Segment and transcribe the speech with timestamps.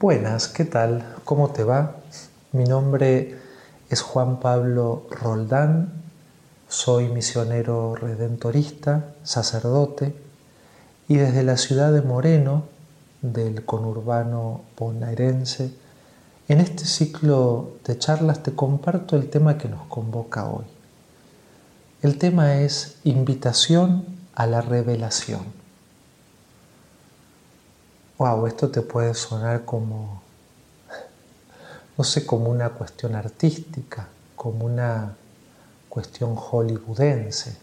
[0.00, 1.04] Buenas, ¿qué tal?
[1.26, 1.96] ¿Cómo te va?
[2.52, 3.36] Mi nombre
[3.90, 5.92] es Juan Pablo Roldán,
[6.68, 10.14] soy misionero redentorista, sacerdote,
[11.06, 12.62] y desde la ciudad de Moreno,
[13.20, 15.74] del conurbano bonaerense,
[16.48, 20.64] en este ciclo de charlas te comparto el tema que nos convoca hoy.
[22.00, 25.59] El tema es invitación a la revelación
[28.20, 30.20] wow, esto te puede sonar como,
[31.96, 35.14] no sé, como una cuestión artística, como una
[35.88, 37.56] cuestión hollywoodense.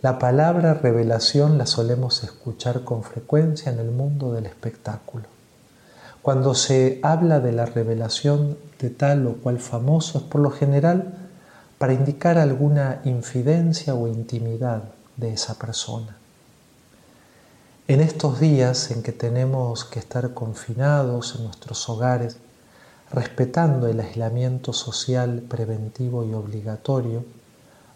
[0.00, 5.24] La palabra revelación la solemos escuchar con frecuencia en el mundo del espectáculo.
[6.22, 11.14] Cuando se habla de la revelación de tal o cual famoso es por lo general
[11.78, 14.84] para indicar alguna infidencia o intimidad
[15.16, 16.21] de esa persona.
[17.92, 22.38] En estos días en que tenemos que estar confinados en nuestros hogares,
[23.10, 27.22] respetando el aislamiento social preventivo y obligatorio,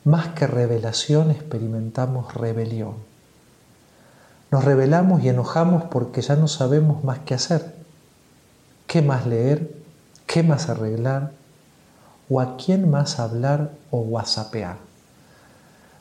[0.05, 2.97] más que revelación experimentamos rebelión.
[4.51, 7.75] Nos rebelamos y enojamos porque ya no sabemos más qué hacer,
[8.87, 9.77] qué más leer,
[10.27, 11.33] qué más arreglar,
[12.29, 14.77] o a quién más hablar o whatsappear.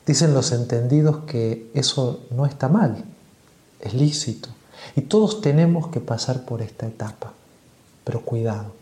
[0.04, 3.15] Dicen los entendidos que eso no está mal,
[3.80, 4.48] es lícito.
[4.94, 7.32] Y todos tenemos que pasar por esta etapa.
[8.04, 8.72] Pero cuidado,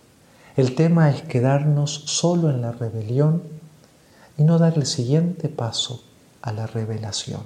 [0.56, 3.42] el tema es quedarnos solo en la rebelión
[4.36, 6.02] y no dar el siguiente paso
[6.42, 7.42] a la revelación.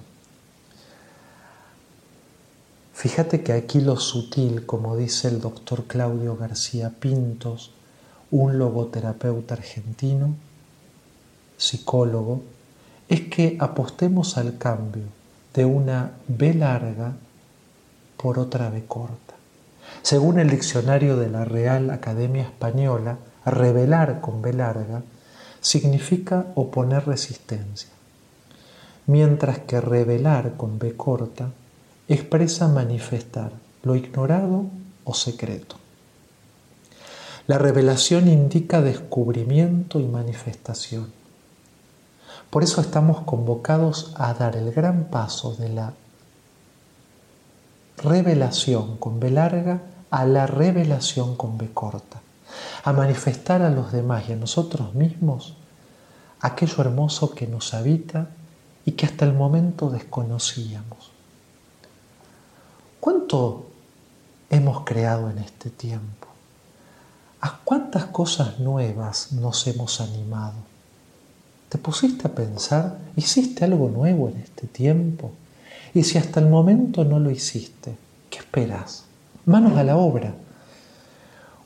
[2.94, 7.70] Fíjate que aquí lo sutil, como dice el doctor Claudio García Pintos,
[8.30, 10.34] un logoterapeuta argentino,
[11.56, 12.42] psicólogo,
[13.08, 15.04] es que apostemos al cambio
[15.54, 17.14] de una B larga
[18.18, 19.34] por otra B corta.
[20.02, 25.02] Según el diccionario de la Real Academia Española, revelar con B larga
[25.60, 27.90] significa oponer resistencia,
[29.06, 31.50] mientras que revelar con B corta
[32.08, 33.52] expresa manifestar
[33.82, 34.66] lo ignorado
[35.04, 35.76] o secreto.
[37.46, 41.10] La revelación indica descubrimiento y manifestación.
[42.50, 45.94] Por eso estamos convocados a dar el gran paso de la
[47.98, 52.20] revelación con B larga a la revelación con B corta,
[52.84, 55.54] a manifestar a los demás y a nosotros mismos
[56.40, 58.30] aquello hermoso que nos habita
[58.84, 61.10] y que hasta el momento desconocíamos.
[63.00, 63.66] ¿Cuánto
[64.50, 66.28] hemos creado en este tiempo?
[67.40, 70.56] ¿A cuántas cosas nuevas nos hemos animado?
[71.68, 72.98] ¿Te pusiste a pensar?
[73.14, 75.32] ¿Hiciste algo nuevo en este tiempo?
[75.98, 77.98] Y si hasta el momento no lo hiciste,
[78.30, 79.02] ¿qué esperas?
[79.46, 80.32] Manos a la obra.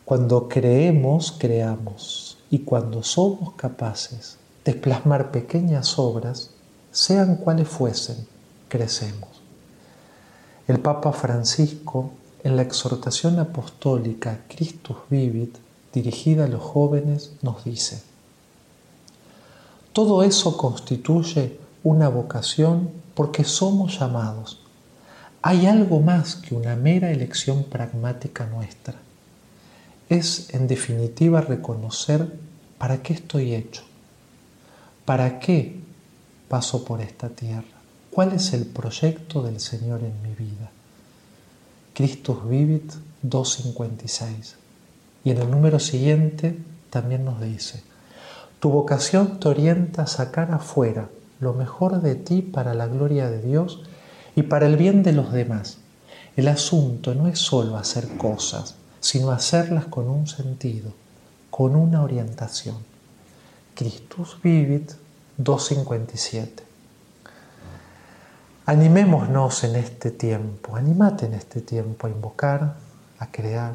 [0.06, 2.38] Cuando creemos, creamos.
[2.48, 6.48] Y cuando somos capaces de plasmar pequeñas obras,
[6.90, 8.26] sean cuales fuesen,
[8.70, 9.28] crecemos.
[10.66, 15.58] El Papa Francisco, en la exhortación apostólica Christus Vivit,
[15.92, 18.02] dirigida a los jóvenes, nos dice,
[19.92, 24.60] todo eso constituye una vocación porque somos llamados.
[25.42, 28.94] Hay algo más que una mera elección pragmática nuestra.
[30.08, 32.32] Es, en definitiva, reconocer
[32.78, 33.82] para qué estoy hecho,
[35.04, 35.80] para qué
[36.48, 37.64] paso por esta tierra,
[38.10, 40.70] cuál es el proyecto del Señor en mi vida.
[41.94, 42.92] Christus Vivit
[43.22, 44.56] 256.
[45.24, 46.58] Y en el número siguiente
[46.90, 47.82] también nos dice,
[48.60, 51.08] tu vocación te orienta a sacar afuera
[51.42, 53.82] lo mejor de ti para la gloria de Dios
[54.36, 55.78] y para el bien de los demás.
[56.36, 60.92] El asunto no es solo hacer cosas, sino hacerlas con un sentido,
[61.50, 62.76] con una orientación.
[63.74, 64.92] Christus Vivit
[65.36, 66.62] 257.
[68.64, 72.76] Animémonos en este tiempo, animate en este tiempo a invocar,
[73.18, 73.72] a crear,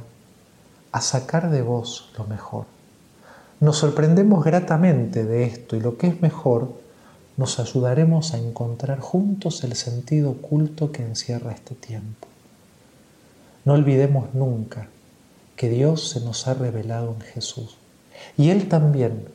[0.94, 2.66] a sacar de vos lo mejor.
[3.60, 6.87] Nos sorprendemos gratamente de esto y lo que es mejor
[7.38, 12.28] nos ayudaremos a encontrar juntos el sentido oculto que encierra este tiempo.
[13.64, 14.90] No olvidemos nunca
[15.56, 17.78] que Dios se nos ha revelado en Jesús
[18.38, 19.28] y Él también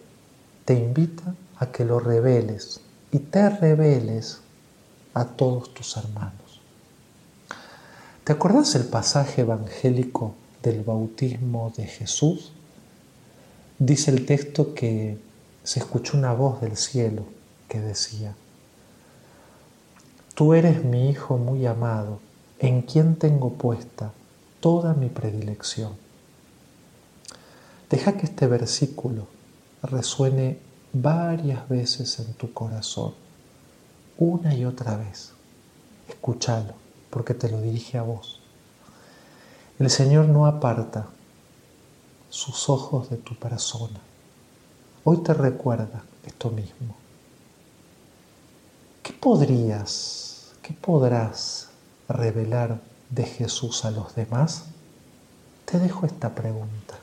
[0.65, 2.81] te invita a que lo reveles
[3.13, 4.41] y te reveles
[5.15, 6.61] a todos tus hermanos.
[8.25, 12.53] ¿Te acordás el pasaje evangélico del bautismo de Jesús?
[13.79, 15.19] Dice el texto que
[15.63, 17.25] se escuchó una voz del cielo
[17.73, 18.35] que decía,
[20.35, 22.21] Tú eres mi Hijo muy amado,
[22.59, 24.13] en quien tengo puesta
[24.61, 25.95] toda mi predilección.
[27.89, 29.27] Deja que este versículo
[29.83, 30.59] resuene
[30.93, 33.15] varias veces en tu corazón,
[34.19, 35.33] una y otra vez.
[36.11, 36.75] Escúchalo,
[37.09, 38.39] porque te lo dirige a vos.
[39.79, 41.07] El Señor no aparta
[42.29, 44.01] sus ojos de tu persona.
[45.05, 47.02] Hoy te recuerda esto mismo.
[49.03, 51.71] ¿Qué podrías, qué podrás
[52.09, 54.67] revelar de Jesús a los demás?
[55.65, 56.95] Te dejo esta pregunta.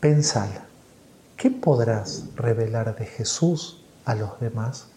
[0.00, 0.66] Pensala.
[1.36, 4.88] ¿Qué podrás revelar de Jesús a los demás?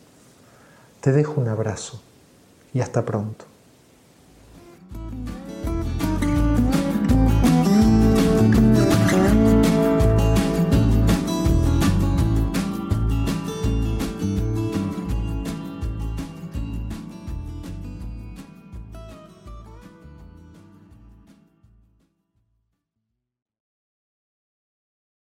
[1.02, 2.02] Te dejo un abrazo
[2.74, 3.46] y hasta pronto.